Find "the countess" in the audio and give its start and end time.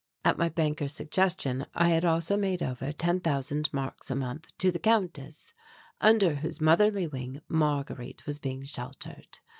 4.71-5.53